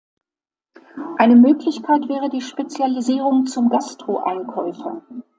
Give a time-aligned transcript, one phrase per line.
[1.19, 5.03] Eine Möglichkeit wäre die Spezialisierung zum Gastro-Einkäufer.